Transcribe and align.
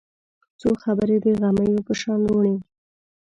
څو 0.59 0.69
خبرې 0.83 1.17
د 1.25 1.25
غمیو 1.39 1.85
په 1.87 1.93
شان 2.01 2.19
روڼې 2.29 2.55